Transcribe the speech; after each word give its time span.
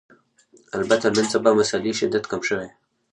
البته 0.77 1.07
نن 1.15 1.25
سبا 1.33 1.51
مسألې 1.59 1.91
شدت 1.99 2.23
کم 2.31 2.41
شوی 2.47 2.69